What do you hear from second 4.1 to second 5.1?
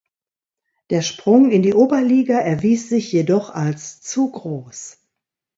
groß.